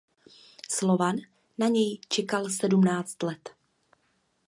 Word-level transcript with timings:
Slovan 0.69 1.15
na 1.57 1.67
něj 1.67 1.99
čekal 2.09 2.49
sedmnáct 2.49 3.23
let. 3.23 3.49